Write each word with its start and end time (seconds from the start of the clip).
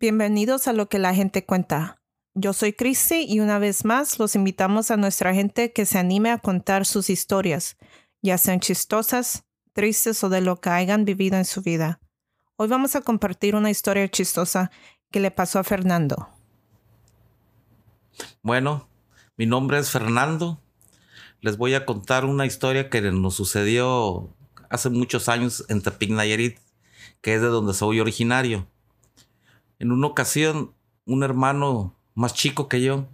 Bienvenidos 0.00 0.68
a 0.68 0.72
lo 0.72 0.88
que 0.88 1.00
la 1.00 1.12
gente 1.12 1.44
cuenta. 1.44 2.00
Yo 2.34 2.52
soy 2.52 2.72
Cristi 2.72 3.26
y 3.28 3.40
una 3.40 3.58
vez 3.58 3.84
más 3.84 4.20
los 4.20 4.36
invitamos 4.36 4.92
a 4.92 4.96
nuestra 4.96 5.34
gente 5.34 5.72
que 5.72 5.86
se 5.86 5.98
anime 5.98 6.30
a 6.30 6.38
contar 6.38 6.86
sus 6.86 7.10
historias, 7.10 7.76
ya 8.22 8.38
sean 8.38 8.60
chistosas, 8.60 9.42
tristes 9.72 10.22
o 10.22 10.28
de 10.28 10.40
lo 10.40 10.60
que 10.60 10.70
hayan 10.70 11.04
vivido 11.04 11.36
en 11.36 11.44
su 11.44 11.62
vida. 11.62 11.98
Hoy 12.54 12.68
vamos 12.68 12.94
a 12.94 13.00
compartir 13.00 13.56
una 13.56 13.70
historia 13.70 14.08
chistosa 14.08 14.70
que 15.10 15.18
le 15.18 15.32
pasó 15.32 15.58
a 15.58 15.64
Fernando. 15.64 16.28
Bueno, 18.40 18.88
mi 19.36 19.46
nombre 19.46 19.78
es 19.78 19.90
Fernando. 19.90 20.60
Les 21.40 21.56
voy 21.56 21.74
a 21.74 21.84
contar 21.84 22.24
una 22.24 22.46
historia 22.46 22.88
que 22.88 23.00
nos 23.00 23.34
sucedió 23.34 24.32
hace 24.70 24.90
muchos 24.90 25.28
años 25.28 25.64
en 25.68 25.82
Tepic 25.82 26.10
Nayarit, 26.10 26.60
que 27.20 27.34
es 27.34 27.40
de 27.40 27.48
donde 27.48 27.74
soy 27.74 27.98
originario. 27.98 28.68
En 29.78 29.92
una 29.92 30.08
ocasión, 30.08 30.72
un 31.06 31.22
hermano 31.22 31.94
más 32.14 32.34
chico 32.34 32.68
que 32.68 32.82
yo, 32.82 33.06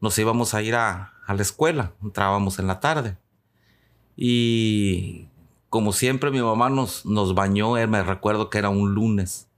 nos 0.00 0.18
íbamos 0.18 0.54
a 0.54 0.62
ir 0.62 0.74
a, 0.74 1.14
la 1.26 1.42
escuela, 1.42 1.92
entrábamos 2.02 2.58
en 2.58 2.66
la 2.66 2.80
tarde. 2.80 3.16
Y 4.16 5.28
como 5.70 5.92
siempre, 5.92 6.30
mi 6.30 6.40
mamá 6.40 6.70
nos, 6.70 7.04
bañó, 7.34 7.76
eh, 7.78 7.86
me 7.86 8.02
recuerdo 8.02 8.50
que 8.50 8.58
era 8.58 8.68
un 8.68 8.94
lunes. 8.94 9.48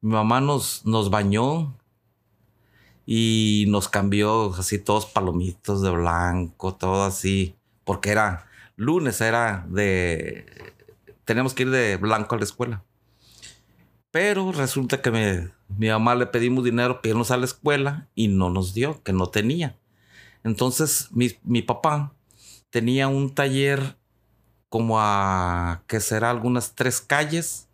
Mi 0.00 0.12
mamá 0.12 0.40
nos, 0.40 0.84
nos 0.84 1.10
bañó 1.10 1.74
y 3.06 3.66
nos 3.68 3.88
cambió 3.88 4.54
así 4.54 4.78
todos 4.78 5.06
palomitos 5.06 5.82
de 5.82 5.90
blanco, 5.90 6.74
todo 6.74 7.04
así, 7.04 7.56
porque 7.84 8.10
era 8.10 8.46
lunes, 8.76 9.20
era 9.20 9.66
de... 9.68 10.74
Tenemos 11.24 11.54
que 11.54 11.62
ir 11.64 11.70
de 11.70 11.96
blanco 11.96 12.34
a 12.34 12.38
la 12.38 12.44
escuela. 12.44 12.84
Pero 14.12 14.52
resulta 14.52 15.00
que 15.00 15.50
mi 15.68 15.88
mamá 15.88 16.14
le 16.14 16.26
pedimos 16.26 16.64
dinero 16.64 17.00
para 17.00 17.08
irnos 17.08 17.30
a 17.30 17.38
la 17.38 17.46
escuela 17.46 18.08
y 18.14 18.28
no 18.28 18.50
nos 18.50 18.74
dio, 18.74 19.02
que 19.02 19.14
no 19.14 19.28
tenía. 19.28 19.78
Entonces 20.44 21.08
mi, 21.12 21.62
papá 21.62 22.12
tenía 22.68 23.08
un 23.08 23.34
taller 23.34 23.96
como 24.68 25.00
a, 25.00 25.82
que 25.86 25.98
será 26.00 26.30
algunas 26.30 26.74
tres 26.74 27.00
calles 27.00 27.68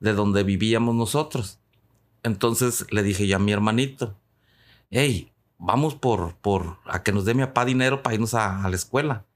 de 0.00 0.14
donde 0.14 0.42
vivíamos 0.42 0.94
nosotros. 0.94 1.60
Entonces 2.22 2.86
le 2.90 3.02
dije 3.02 3.26
yo 3.26 3.36
a 3.36 3.40
mi 3.40 3.52
hermanito, 3.52 4.18
hey, 4.90 5.32
vamos 5.58 5.94
por, 5.94 6.34
por, 6.36 6.78
a 6.86 7.02
que 7.02 7.12
nos 7.12 7.26
dé 7.26 7.34
mi 7.34 7.42
papá 7.44 7.66
dinero 7.66 8.02
para 8.02 8.14
irnos 8.14 8.32
a 8.32 8.66
la 8.66 8.74
escuela 8.74 9.26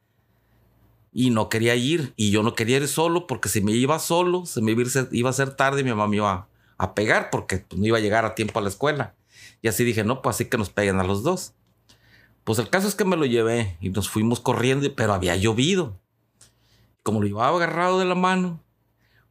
y 1.13 1.31
no 1.31 1.49
quería 1.49 1.75
ir 1.75 2.13
y 2.17 2.31
yo 2.31 2.43
no 2.43 2.55
quería 2.55 2.77
ir 2.77 2.89
solo 2.89 3.27
porque 3.27 3.49
si 3.49 3.61
me 3.61 3.73
iba 3.73 3.99
solo 3.99 4.47
se 4.47 4.61
me 4.61 4.75
iba 5.11 5.31
a 5.31 5.33
ser 5.33 5.57
tarde 5.57 5.81
y 5.81 5.85
mi 5.85 5.91
mamá 5.91 6.07
me 6.07 6.17
iba 6.17 6.49
a 6.79 6.95
pegar 6.95 7.31
porque 7.31 7.59
pues, 7.59 7.79
no 7.79 7.87
iba 7.87 7.99
a 7.99 8.01
llegar 8.01 8.25
a 8.25 8.35
tiempo 8.35 8.59
a 8.59 8.63
la 8.63 8.69
escuela. 8.69 9.15
Y 9.61 9.69
así 9.69 9.85
dije, 9.85 10.05
no, 10.05 10.23
pues 10.23 10.37
así 10.37 10.45
que 10.47 10.57
nos 10.57 10.71
peguen 10.71 11.01
a 11.01 11.05
los 11.05 11.23
dos. 11.23 11.55
Pues 12.45 12.59
el 12.59 12.71
caso 12.71 12.89
es 12.89 12.95
que 12.95 13.05
me 13.05 13.17
lo 13.17 13.27
llevé 13.27 13.77
y 13.81 13.91
nos 13.91 14.09
fuimos 14.09 14.41
corriendo, 14.41 14.89
pero 14.95 15.13
había 15.13 15.37
llovido. 15.37 16.01
Como 17.03 17.21
lo 17.21 17.27
llevaba 17.27 17.57
agarrado 17.57 17.99
de 17.99 18.05
la 18.05 18.15
mano, 18.15 18.63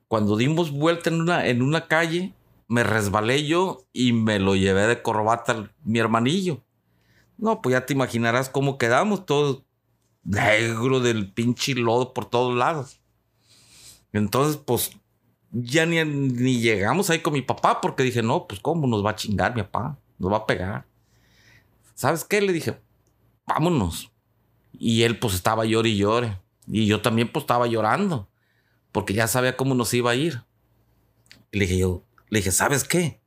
cuando 0.08 0.36
dimos 0.36 0.72
vuelta 0.72 1.10
en 1.10 1.22
una, 1.22 1.48
en 1.48 1.62
una 1.62 1.88
calle, 1.88 2.34
me 2.68 2.84
resbalé 2.84 3.46
yo 3.46 3.86
y 3.94 4.14
me 4.14 4.40
lo 4.40 4.56
llevé 4.56 4.88
de 4.88 5.02
corbata 5.02 5.72
mi 5.84 6.00
hermanillo. 6.00 6.64
No, 7.38 7.62
pues 7.62 7.74
ya 7.74 7.86
te 7.86 7.94
imaginarás 7.94 8.50
cómo 8.50 8.78
quedamos 8.78 9.26
todos 9.26 9.64
negro 10.28 11.00
del 11.00 11.32
pinche 11.32 11.74
lodo 11.74 12.14
por 12.14 12.30
todos 12.30 12.56
lados. 12.56 13.02
Entonces, 14.12 14.58
pues 14.58 14.92
ya 15.52 15.86
ni, 15.86 16.04
ni 16.04 16.60
llegamos 16.60 17.10
ahí 17.10 17.20
con 17.20 17.34
mi 17.34 17.42
papá 17.42 17.82
porque 17.82 18.04
dije, 18.04 18.22
no, 18.22 18.48
pues 18.48 18.60
cómo 18.60 18.88
nos 18.88 19.06
va 19.06 19.12
a 19.12 19.16
chingar 19.16 19.56
mi 19.56 19.64
papá, 19.64 19.98
nos 20.20 20.32
va 20.32 20.38
a 20.38 20.46
pegar. 20.46 20.86
¿Sabes 21.96 22.24
qué? 22.24 22.42
Le 22.42 22.54
dije, 22.54 22.80
vámonos. 23.46 24.12
Y 24.74 25.04
él 25.04 25.18
pues 25.18 25.34
estaba 25.34 25.66
llore 25.66 25.90
y 25.90 25.98
llore. 25.98 26.40
Y 26.68 26.86
yo 26.86 27.02
también 27.02 27.32
pues 27.32 27.44
estaba 27.44 27.66
llorando 27.66 28.30
porque 28.92 29.14
ya 29.14 29.28
sabía 29.28 29.56
cómo 29.56 29.76
nos 29.76 29.94
iba 29.94 30.12
a 30.12 30.16
ir. 30.16 30.44
le 31.52 31.62
dije 31.62 31.78
yo, 31.78 32.04
le 32.30 32.40
dije, 32.40 32.52
¿sabes 32.52 32.84
qué? 32.84 33.22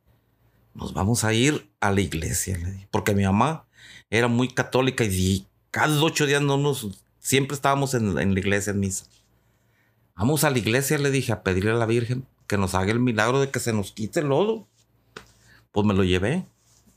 Nos 0.73 0.93
vamos 0.93 1.23
a 1.23 1.33
ir 1.33 1.71
a 1.79 1.91
la 1.91 2.01
iglesia, 2.01 2.59
porque 2.91 3.13
mi 3.13 3.23
mamá 3.23 3.67
era 4.09 4.27
muy 4.27 4.47
católica 4.47 5.03
y 5.03 5.47
cada 5.71 6.03
ocho 6.03 6.25
días 6.25 6.41
no 6.41 6.57
nos, 6.57 6.87
siempre 7.19 7.55
estábamos 7.55 7.93
en, 7.93 8.13
la 8.13 8.23
iglesia, 8.23 8.71
en 8.71 8.79
misa. 8.79 9.05
Vamos 10.15 10.43
a 10.43 10.49
la 10.49 10.57
iglesia, 10.57 10.97
le 10.97 11.09
dije, 11.09 11.31
a 11.31 11.43
pedirle 11.43 11.71
a 11.71 11.75
la 11.75 11.85
Virgen 11.85 12.27
que 12.45 12.57
nos 12.57 12.75
haga 12.75 12.91
el 12.91 12.99
milagro 12.99 13.39
de 13.39 13.49
que 13.49 13.61
se 13.61 13.71
nos 13.71 13.93
quite 13.93 14.19
el 14.19 14.27
lodo. 14.27 14.67
Pues 15.71 15.87
me 15.87 15.93
lo 15.93 16.03
llevé. 16.03 16.45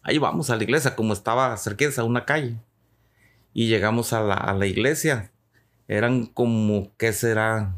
Ahí 0.02 0.18
vamos 0.18 0.50
a 0.50 0.56
la 0.56 0.64
iglesia, 0.64 0.96
como 0.96 1.12
estaba 1.12 1.56
cerca 1.56 1.86
a 1.96 2.04
una 2.04 2.24
calle. 2.24 2.56
Y 3.54 3.68
llegamos 3.68 4.12
a 4.12 4.20
la, 4.20 4.34
a 4.34 4.52
la 4.52 4.66
iglesia. 4.66 5.30
Eran 5.86 6.26
como, 6.26 6.90
¿qué 6.98 7.12
será? 7.12 7.76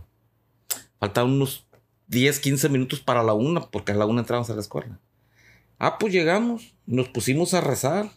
Faltaban 0.98 1.32
unos 1.32 1.66
10, 2.08 2.40
15 2.40 2.68
minutos 2.70 3.00
para 3.00 3.22
la 3.22 3.34
una, 3.34 3.60
porque 3.60 3.92
a 3.92 3.94
la 3.94 4.06
una 4.06 4.20
entramos 4.20 4.48
a 4.48 4.54
la 4.54 4.60
escuela. 4.60 4.98
Ah, 5.78 5.98
pues 5.98 6.12
llegamos, 6.12 6.74
nos 6.86 7.08
pusimos 7.08 7.52
a 7.52 7.60
rezar. 7.60 8.10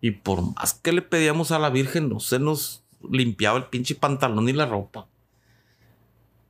Y 0.00 0.12
por 0.12 0.42
más 0.54 0.74
que 0.74 0.92
le 0.92 1.02
pedíamos 1.02 1.50
a 1.50 1.58
la 1.58 1.70
Virgen, 1.70 2.08
no 2.08 2.20
se 2.20 2.38
nos 2.38 2.84
limpiaba 3.10 3.58
el 3.58 3.64
pinche 3.64 3.94
pantalón 3.94 4.44
ni 4.44 4.52
la 4.52 4.66
ropa. 4.66 5.08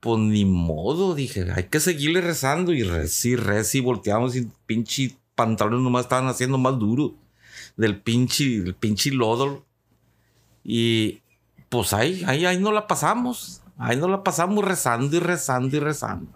Pues 0.01 0.21
ni 0.21 0.45
modo, 0.45 1.15
dije, 1.15 1.51
hay 1.53 1.65
que 1.65 1.81
seguirle 1.81 2.21
rezando 2.21 2.73
y 2.73 2.83
reci, 2.83 3.37
reci, 3.37 3.81
volteamos 3.81 4.37
y 4.37 4.49
pinche 4.67 5.17
pantalones 5.35 5.81
nomás 5.81 6.05
estaban 6.05 6.29
haciendo 6.29 6.59
más 6.59 6.79
duro 6.79 7.15
del 7.77 8.01
pinche, 8.01 8.57
el 8.57 8.75
pinche 8.75 9.11
lodo. 9.11 9.65
Y 10.63 11.23
pues 11.69 11.93
ahí, 11.93 12.23
ahí, 12.27 12.45
ahí 12.45 12.59
no 12.59 12.73
la 12.73 12.87
pasamos. 12.87 13.63
Ahí 13.79 13.97
no 13.97 14.09
la 14.09 14.25
pasamos 14.25 14.65
rezando 14.65 15.17
y 15.17 15.21
rezando 15.21 15.77
y 15.77 15.81
rezando. 15.81 16.31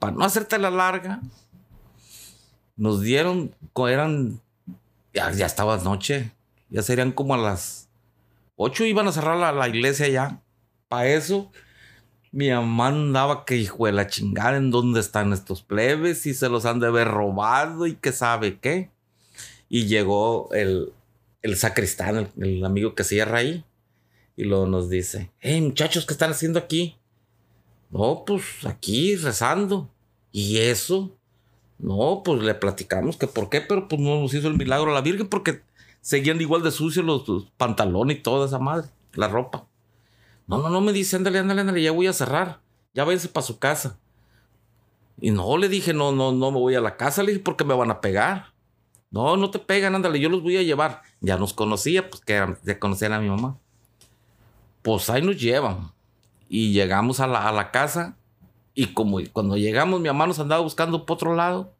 Para 0.00 0.12
no 0.12 0.24
hacerte 0.24 0.58
la 0.58 0.70
larga, 0.70 1.20
nos 2.76 3.00
dieron, 3.00 3.54
eran 3.88 4.40
ya, 5.12 5.30
ya 5.32 5.46
estaba 5.46 5.76
noche. 5.78 6.32
Ya 6.68 6.82
serían 6.82 7.12
como 7.12 7.34
a 7.34 7.38
las 7.38 7.90
8 8.56 8.84
iban 8.86 9.08
a 9.08 9.12
cerrar 9.12 9.54
la, 9.54 9.68
iglesia 9.68 10.08
ya. 10.08 10.42
Para 10.88 11.08
eso, 11.08 11.50
mi 12.30 12.50
mamá 12.50 12.88
andaba 12.88 13.44
que 13.44 13.56
hijo 13.56 13.86
de 13.86 13.92
la 13.92 14.06
chingada 14.06 14.56
en 14.56 14.70
dónde 14.70 15.00
están 15.00 15.32
estos 15.32 15.62
plebes 15.62 16.26
y 16.26 16.34
se 16.34 16.48
los 16.48 16.64
han 16.64 16.80
de 16.80 16.86
haber 16.86 17.08
robado 17.08 17.86
y 17.86 17.94
que 17.94 18.12
sabe 18.12 18.58
qué. 18.58 18.90
Y 19.68 19.86
llegó 19.86 20.50
el, 20.52 20.92
el 21.42 21.56
sacristán, 21.56 22.30
el, 22.38 22.64
amigo 22.64 22.94
que 22.94 23.04
cierra 23.04 23.38
ahí. 23.38 23.64
Y 24.36 24.44
luego 24.44 24.66
nos 24.66 24.88
dice, 24.88 25.30
hey 25.40 25.60
muchachos, 25.60 26.06
¿qué 26.06 26.14
están 26.14 26.30
haciendo 26.30 26.58
aquí? 26.58 26.96
No, 27.90 28.24
pues 28.24 28.64
aquí 28.64 29.16
rezando. 29.16 29.90
¿Y 30.30 30.58
eso? 30.58 31.14
No, 31.82 32.22
pues 32.24 32.40
le 32.40 32.54
platicamos 32.54 33.16
que 33.16 33.26
por 33.26 33.50
qué, 33.50 33.60
pero 33.60 33.88
pues 33.88 34.00
no 34.00 34.20
nos 34.20 34.32
hizo 34.32 34.46
el 34.46 34.56
milagro 34.56 34.92
a 34.92 34.94
la 34.94 35.00
Virgen 35.00 35.26
porque 35.26 35.62
seguían 36.00 36.40
igual 36.40 36.62
de 36.62 36.70
sucios 36.70 37.04
los, 37.04 37.50
pantalones 37.56 38.18
y 38.18 38.20
toda 38.20 38.46
esa 38.46 38.60
madre, 38.60 38.88
la 39.14 39.26
ropa. 39.26 39.66
No, 40.46 40.58
no, 40.58 40.70
no, 40.70 40.80
me 40.80 40.92
dice, 40.92 41.16
ándale, 41.16 41.40
ándale, 41.40 41.62
ándale, 41.62 41.82
ya 41.82 41.90
voy 41.90 42.06
a 42.06 42.12
cerrar. 42.12 42.60
Ya 42.94 43.04
váyanse 43.04 43.28
para 43.28 43.44
su 43.44 43.58
casa. 43.58 43.98
Y 45.20 45.32
no, 45.32 45.56
le 45.56 45.68
dije, 45.68 45.92
no, 45.92 46.12
no, 46.12 46.30
no 46.30 46.52
me 46.52 46.58
voy 46.58 46.76
a 46.76 46.80
la 46.80 46.96
casa, 46.96 47.22
le 47.24 47.32
dije, 47.32 47.42
porque 47.42 47.64
me 47.64 47.74
van 47.74 47.90
a 47.90 48.00
pegar. 48.00 48.52
No, 49.10 49.36
no 49.36 49.50
te 49.50 49.58
pegan, 49.58 49.96
ándale, 49.96 50.20
yo 50.20 50.28
los 50.28 50.42
voy 50.42 50.56
a 50.58 50.62
llevar. 50.62 51.02
Ya 51.20 51.36
nos 51.36 51.52
conocía, 51.52 52.08
pues 52.08 52.22
que 52.22 52.46
ya 52.62 52.78
conocían 52.78 53.12
a 53.12 53.20
mi 53.20 53.28
mamá. 53.28 53.58
Pues 54.82 55.10
ahí 55.10 55.22
nos 55.22 55.40
llevan. 55.40 55.90
Y 56.48 56.72
llegamos 56.72 57.18
a 57.18 57.26
la 57.26 57.70
casa 57.72 58.16
y 58.74 58.88
como 58.88 59.18
cuando 59.32 59.56
llegamos, 59.56 60.00
mi 60.00 60.08
hermano 60.08 60.32
se 60.32 60.42
andaba 60.42 60.62
buscando 60.62 61.04
por 61.04 61.16
otro 61.16 61.34
lado. 61.34 61.74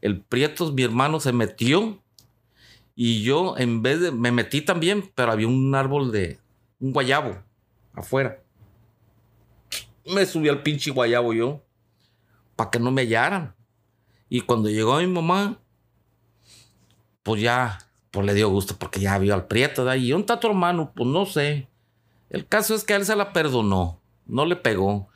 El 0.00 0.20
Prietos, 0.22 0.72
mi 0.72 0.82
hermano, 0.82 1.20
se 1.20 1.32
metió. 1.32 2.02
Y 2.94 3.22
yo, 3.22 3.56
en 3.58 3.82
vez 3.82 4.00
de. 4.00 4.10
Me 4.10 4.32
metí 4.32 4.62
también, 4.62 5.10
pero 5.14 5.32
había 5.32 5.46
un 5.46 5.74
árbol 5.74 6.10
de. 6.12 6.38
Un 6.78 6.92
guayabo 6.92 7.36
afuera. 7.92 8.42
Me 10.06 10.24
subí 10.24 10.48
al 10.48 10.62
pinche 10.62 10.90
guayabo 10.90 11.34
yo. 11.34 11.62
Para 12.56 12.70
que 12.70 12.78
no 12.78 12.90
me 12.90 13.02
hallaran. 13.02 13.54
Y 14.28 14.40
cuando 14.42 14.70
llegó 14.70 14.96
mi 14.98 15.06
mamá, 15.06 15.58
pues 17.22 17.42
ya, 17.42 17.78
pues 18.10 18.24
le 18.24 18.32
dio 18.32 18.48
gusto 18.48 18.76
porque 18.78 19.00
ya 19.00 19.18
vio 19.18 19.34
al 19.34 19.46
Prieto. 19.46 19.84
¿verdad? 19.84 20.00
Y 20.00 20.12
un 20.14 20.24
tato 20.24 20.48
hermano, 20.48 20.92
pues 20.94 21.08
no 21.08 21.26
sé. 21.26 21.68
El 22.30 22.46
caso 22.46 22.74
es 22.74 22.84
que 22.84 22.94
él 22.94 23.04
se 23.04 23.16
la 23.16 23.34
perdonó. 23.34 24.00
No 24.24 24.46
le 24.46 24.56
pegó. 24.56 25.09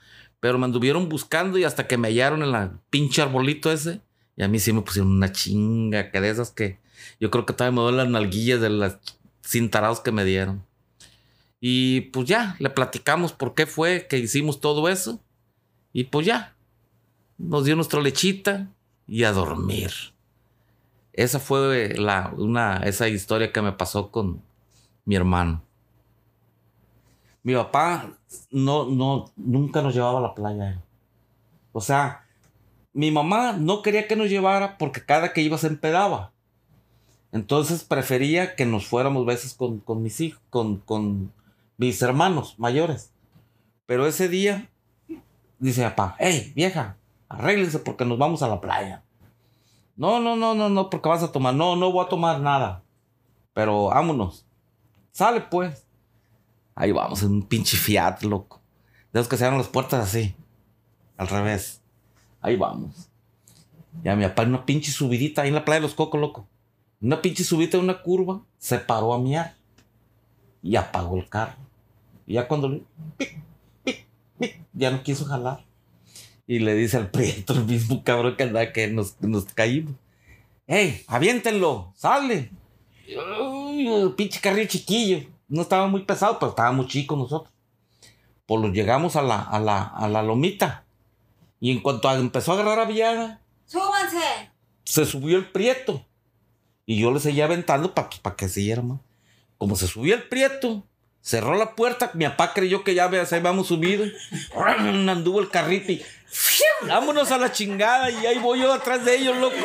Pero 0.45 0.59
me 0.59 0.67
anduvieron 0.67 1.09
buscando 1.09 1.57
y 1.57 1.65
hasta 1.65 1.87
que 1.87 1.97
me 1.97 2.09
hallaron 2.09 2.43
en 2.43 2.53
la 2.53 2.79
pinche 2.91 3.23
arbolito 3.23 3.73
ese. 3.73 4.03
Y 4.37 4.43
a 4.43 4.49
mí 4.49 4.59
sí 4.59 4.75
me 4.75 4.83
pusieron 4.83 5.11
una 5.11 5.33
chinga, 5.33 6.11
que 6.11 6.21
de 6.21 6.29
esas 6.29 6.51
que 6.51 6.79
yo 7.19 7.31
creo 7.31 7.47
que 7.47 7.55
todavía 7.55 7.75
me 7.75 7.81
duelen 7.81 7.97
las 7.97 8.09
nalguillas 8.11 8.61
de 8.61 8.69
las 8.69 8.99
cintarados 9.43 10.01
que 10.01 10.13
me 10.13 10.23
dieron. 10.23 10.63
Y 11.63 12.03
pues 12.13 12.29
ya, 12.29 12.57
le 12.59 12.69
platicamos 12.69 13.33
por 13.33 13.55
qué 13.55 13.65
fue 13.65 14.07
que 14.07 14.19
hicimos 14.19 14.61
todo 14.61 14.91
eso. 14.91 15.19
Y 15.95 16.05
pues 16.05 16.27
ya, 16.27 16.55
nos 17.39 17.65
dio 17.65 17.75
nuestra 17.75 18.03
lechita 18.03 18.71
y 19.07 19.25
a 19.25 19.33
dormir. 19.33 19.93
Esa 21.15 21.39
fue 21.39 21.95
la, 21.97 22.35
una, 22.37 22.83
esa 22.85 23.09
historia 23.09 23.51
que 23.51 23.63
me 23.63 23.73
pasó 23.73 24.11
con 24.11 24.43
mi 25.07 25.17
hermano. 25.17 25.65
Mi 27.45 27.55
papá 27.55 28.11
no, 28.51 28.87
no, 28.87 29.27
nunca 29.37 29.83
nos 29.83 29.95
llevaba 29.95 30.19
a 30.19 30.23
la 30.23 30.35
playa. 30.35 30.83
O 31.73 31.81
sea, 31.81 32.27
mi 32.93 33.11
mamá 33.11 33.53
no 33.53 33.83
quería 33.83 34.09
que 34.09 34.17
nos 34.17 34.29
llevara 34.31 34.79
porque 34.79 35.05
cada 35.05 35.33
que 35.33 35.43
iba 35.43 35.57
se 35.59 35.69
empedaba. 35.69 36.33
Entonces 37.33 37.85
prefería 37.85 38.57
que 38.57 38.65
nos 38.65 38.87
fuéramos 38.87 39.27
veces 39.27 39.55
con, 39.55 39.79
con 39.81 40.03
mis 40.03 40.21
hijos, 40.21 40.41
con, 40.51 40.79
con 40.79 41.33
mis 41.77 42.01
hermanos 42.01 42.59
mayores. 42.59 43.13
Pero 43.87 44.07
ese 44.07 44.29
día, 44.29 44.71
dice 45.59 45.83
papá, 45.83 46.17
hey, 46.19 46.53
vieja, 46.57 46.97
arréglense 47.29 47.79
porque 47.79 48.05
nos 48.05 48.19
vamos 48.19 48.43
a 48.43 48.49
la 48.49 48.61
playa. 48.61 49.03
No, 49.97 50.19
no, 50.19 50.35
no, 50.35 50.55
no, 50.55 50.69
no, 50.69 50.91
porque 50.91 51.09
vas 51.09 51.23
a 51.23 51.31
tomar. 51.31 51.55
No, 51.55 51.77
no 51.77 51.93
voy 51.93 52.05
a 52.05 52.09
tomar 52.09 52.41
nada. 52.41 52.83
Pero 53.53 53.87
vámonos. 53.87 54.47
Sale 55.13 55.43
pues. 55.43 55.84
Ahí 56.75 56.93
vamos, 56.93 57.23
en 57.23 57.31
un 57.31 57.43
pinche 57.43 57.77
Fiat, 57.77 58.23
loco. 58.23 58.61
De 59.13 59.21
los 59.21 59.29
que 59.29 59.37
se 59.37 59.45
abren 59.45 59.59
las 59.59 59.69
puertas 59.69 60.09
así. 60.09 60.35
Al 61.17 61.29
revés. 61.29 61.81
Ahí 62.41 62.57
vamos. 62.57 63.09
Ya 64.03 64.17
mi 64.17 64.25
papá 64.25 64.43
una 64.43 64.67
pinche 64.67 64.91
subidita 64.91 65.43
ahí 65.43 65.49
en 65.49 65.55
la 65.55 65.65
playa 65.65 65.81
de 65.81 65.87
los 65.87 65.95
cocos, 65.95 66.21
loco. 66.21 66.49
Una 67.01 67.23
pinche 67.23 67.45
subidita 67.45 67.77
en 67.77 67.85
una 67.85 68.03
curva. 68.03 68.43
Se 68.59 68.79
paró 68.79 69.15
a 69.15 69.19
miar. 69.19 69.55
Y 70.63 70.77
apagó 70.77 71.17
el 71.17 71.29
carro. 71.29 71.57
Y 72.27 72.35
ya 72.35 72.49
cuando 72.49 72.81
ya 74.73 74.91
no 74.91 75.03
quiso 75.03 75.25
jalar. 75.25 75.65
Y 76.47 76.59
le 76.59 76.75
dice 76.75 76.97
al 76.97 77.11
prieto, 77.11 77.55
el 77.55 77.65
mismo 77.65 78.03
cabrón 78.03 78.37
que 78.37 78.43
anda 78.43 78.73
que 78.73 78.89
nos, 78.89 79.21
nos 79.23 79.45
caímos. 79.45 79.95
¡Ey, 80.67 81.03
aviéntenlo! 81.07 81.93
¡Sale! 81.95 82.51
Uy, 83.07 84.15
pinche 84.17 84.41
carrillo 84.41 84.69
chiquillo. 84.69 85.34
No 85.49 85.63
estaba 85.63 85.87
muy 85.87 86.05
pesado, 86.05 86.39
pero 86.39 86.51
estábamos 86.51 86.89
chicos 86.89 87.19
nosotros. 87.19 87.53
Pues 88.47 88.61
lo 88.61 88.69
llegamos 88.69 89.17
a 89.17 89.23
la, 89.23 89.41
a 89.41 89.59
la, 89.61 89.83
a 89.83 90.09
la 90.09 90.23
lomita. 90.23 90.85
Y 91.61 91.71
en 91.71 91.81
cuanto 91.81 92.11
empezó 92.13 92.53
a 92.53 92.55
agarrar 92.57 92.81
a 92.81 92.85
viada, 92.85 93.41
¡Súbanse! 93.67 94.51
se 94.85 95.07
subió 95.07 95.39
el 95.39 95.51
prieto. 95.51 96.05
Y 96.87 97.01
yo 97.01 97.11
le 97.11 97.21
seguía 97.21 97.47
aventando 97.47 97.95
para 97.95 98.11
que, 98.11 98.19
pa 98.19 98.37
que 98.37 98.49
siguiera 98.49 98.83
más. 98.83 99.01
Como 99.57 99.77
se 99.77 99.87
subió 99.87 100.15
el 100.15 100.25
prieto, 100.25 100.87
cerró 101.23 101.55
la 101.55 101.75
puerta. 101.75 102.11
Mi 102.13 102.27
papá 102.27 102.53
creyó 102.53 102.85
que 102.85 102.95
ya 102.95 103.09
se 103.25 103.37
habíamos 103.37 103.69
subido. 103.69 104.05
Anduvo 104.55 105.41
el 105.41 105.49
carrito 105.49 105.93
y 105.93 106.03
vámonos 106.87 107.31
a 107.31 107.39
la 107.39 107.51
chingada. 107.51 108.11
Y 108.11 108.27
ahí 108.27 108.39
voy 108.39 108.61
yo 108.61 108.73
atrás 108.73 109.05
de 109.05 109.17
ellos, 109.17 109.37
loco. 109.39 109.57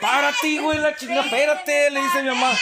Párate, 0.00 0.58
güey, 0.60 0.78
la 0.78 0.96
chingada. 0.96 1.24
Espérate, 1.26 1.90
le 1.90 2.00
dice 2.00 2.22
mi 2.22 2.28
mamá. 2.28 2.52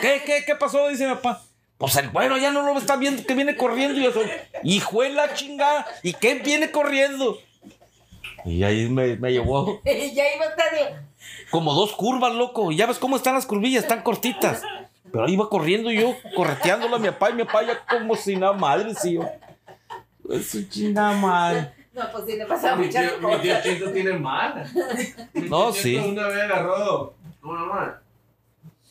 ¿Qué, 0.00 0.22
qué, 0.24 0.44
qué 0.46 0.56
pasó? 0.56 0.88
Dice 0.88 1.06
mi 1.06 1.14
papá. 1.14 1.42
Pues 1.78 1.96
el 1.96 2.08
bueno 2.08 2.38
ya 2.38 2.50
no 2.50 2.62
lo 2.62 2.78
está 2.78 2.96
viendo 2.96 3.24
que 3.24 3.34
viene 3.34 3.56
corriendo. 3.56 4.00
Y 4.00 4.04
yo 4.04 4.12
soy, 4.12 4.30
hijo 4.62 5.02
de 5.02 5.10
la 5.10 5.34
chingada. 5.34 5.86
¿Y 6.02 6.14
qué 6.14 6.36
viene 6.36 6.70
corriendo? 6.70 7.38
Y 8.44 8.62
ahí 8.62 8.88
me, 8.88 9.16
me 9.16 9.32
llevó 9.32 9.80
ya 9.84 10.34
iba 10.34 10.44
a 10.44 10.48
estar. 10.48 11.04
como 11.50 11.74
dos 11.74 11.92
curvas, 11.92 12.34
loco. 12.34 12.72
Y 12.72 12.76
ya 12.76 12.86
ves 12.86 12.98
cómo 12.98 13.16
están 13.16 13.34
las 13.34 13.46
curvillas, 13.46 13.82
están 13.82 14.02
cortitas. 14.02 14.62
Pero 15.10 15.24
ahí 15.24 15.34
iba 15.34 15.48
corriendo 15.48 15.90
yo, 15.90 16.14
correteándolo 16.34 16.96
a 16.96 16.98
mi 16.98 17.08
papá 17.08 17.30
y 17.30 17.34
mi 17.34 17.44
papá 17.44 17.62
ya 17.64 17.84
como 17.86 18.16
si 18.16 18.36
nada 18.36 18.52
madre, 18.52 18.94
sí. 18.94 19.14
yo. 19.14 19.22
Es 20.30 20.50
su 20.50 20.68
chingada 20.68 21.12
madre. 21.12 21.72
No, 21.92 22.02
pues 22.12 22.24
sí, 22.26 22.36
le 22.36 22.46
pasaba 22.46 22.76
Mi 22.76 22.86
muchas 22.86 23.02
tío, 23.02 23.28
mi 23.28 23.36
tío 23.38 23.54
cosas. 23.54 23.64
Chito 23.64 23.90
tiene 23.92 24.12
mal. 24.12 24.70
No, 25.34 25.72
sí. 25.72 25.96
Una 25.96 26.28
vez 26.28 26.42
agarró. 26.42 27.14
¿Cómo 27.40 27.54
se 27.54 27.62
llama? 27.62 28.02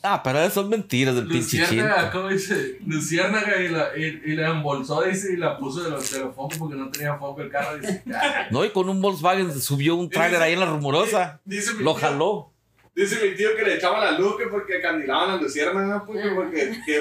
Ah, 0.02 0.22
pero 0.22 0.38
esas 0.38 0.54
son 0.54 0.68
mentiras 0.68 1.14
del 1.16 1.26
pinche 1.26 1.58
Luciérnaga. 1.58 2.10
¿cómo 2.12 2.28
dice? 2.28 2.78
Luciérnaga 2.86 3.60
y 3.60 3.68
la, 3.68 3.88
y, 3.96 4.04
y 4.24 4.36
la 4.36 4.50
embolsó, 4.50 5.02
dice, 5.02 5.32
y 5.32 5.36
la 5.36 5.58
puso 5.58 5.82
de 5.82 5.90
los, 5.90 6.12
de 6.12 6.20
los 6.20 6.34
focos 6.34 6.58
porque 6.58 6.76
no 6.76 6.88
tenía 6.90 7.16
foco 7.16 7.40
el 7.42 7.50
carro. 7.50 7.76
Dice, 7.78 8.02
"Ah". 8.14 8.46
No, 8.50 8.64
y 8.64 8.70
con 8.70 8.88
un 8.88 9.00
Volkswagen 9.02 9.52
subió 9.60 9.96
un 9.96 10.08
trailer 10.08 10.40
ahí 10.40 10.52
en 10.52 10.60
la 10.60 10.66
rumorosa. 10.66 11.40
Dice 11.44 11.74
mi 11.74 11.82
Lo 11.82 11.94
tío- 11.94 12.00
jaló. 12.00 12.52
Dice 12.94 13.16
mi 13.22 13.34
tío 13.36 13.48
que 13.56 13.62
le 13.62 13.74
echaba 13.74 14.02
la 14.02 14.18
luz 14.18 14.36
que 14.38 14.46
porque 14.46 14.80
candilaban 14.80 15.30
a 15.30 15.36
luciérnaga, 15.36 16.06
pues, 16.06 16.22
que 16.24 16.30
porque 16.30 16.80
que, 16.86 16.98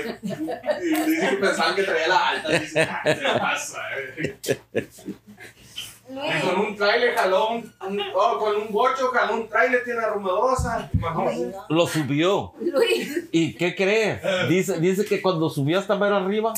dice 0.82 1.30
que 1.30 1.38
pensaban 1.38 1.76
que 1.76 1.84
traía 1.84 2.08
la 2.10 2.28
alta. 2.30 2.50
Dice, 2.60 2.82
ah, 2.82 3.02
¿qué 3.04 3.16
le 3.16 3.40
pasa? 3.40 3.78
eh?" 4.74 4.88
Y 6.08 6.42
con 6.48 6.60
un 6.60 6.76
trailer 6.76 7.16
jaló 7.16 7.50
un, 7.50 7.74
un- 7.88 8.02
oh, 8.14 8.38
con 8.38 8.56
un 8.56 8.72
bocho 8.72 9.10
jaló 9.12 9.36
un 9.36 9.50
trailer, 9.50 9.84
tiene. 9.84 10.02
Imagínate. 10.94 11.58
Lo 11.70 11.88
subió. 11.88 12.54
Luis, 12.62 13.28
¿Y 13.32 13.54
qué 13.56 13.76
crees? 13.76 14.22
Dice, 14.48 14.80
dice 14.80 15.06
que 15.06 15.22
cuando 15.22 15.50
subió 15.50 15.80
hasta 15.80 15.96
ver 15.96 16.14
arriba, 16.14 16.54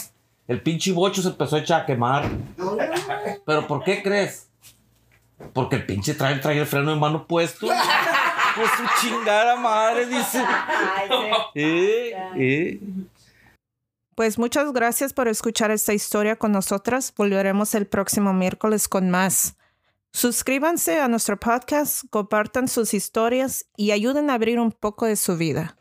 el 0.48 0.62
pinche 0.62 0.92
bocho 0.92 1.22
se 1.22 1.30
empezó 1.30 1.56
a 1.56 1.60
echar 1.60 1.82
a 1.82 1.86
quemar. 1.86 2.26
¿Pero 3.46 3.68
por 3.68 3.84
qué 3.84 4.04
crees? 4.04 4.50
Porque 5.54 5.78
el 5.78 5.86
pinche 5.86 6.14
trailer 6.14 6.42
traía 6.42 6.62
el 6.62 6.68
freno 6.68 6.92
de 6.92 6.98
mano 7.00 7.26
puesto. 7.26 7.68
Pues 8.58 8.72
su 8.72 9.08
chingada 9.08 9.56
madre, 9.56 10.08
dice. 10.08 10.40
ay, 10.44 11.08
sí. 11.08 11.52
Eh, 11.54 12.18
eh. 12.38 12.80
Pues 14.18 14.40
muchas 14.40 14.74
gracias 14.74 15.14
por 15.14 15.28
escuchar 15.28 15.70
esta 15.70 15.94
historia 15.94 16.38
con 16.38 16.52
nosotras. 16.52 17.14
Volveremos 17.16 17.76
el 17.76 17.86
próximo 17.86 18.34
miércoles 18.34 18.88
con 18.88 19.12
más. 19.12 19.58
Suscríbanse 20.12 21.00
a 21.00 21.08
nuestro 21.08 21.40
podcast, 21.40 22.02
compartan 22.10 22.68
sus 22.68 22.96
historias 22.96 23.68
y 23.78 23.92
ayuden 23.92 24.32
a 24.32 24.34
abrir 24.34 24.60
un 24.60 24.72
poco 24.72 25.06
de 25.06 25.18
su 25.18 25.38
vida. 25.38 25.78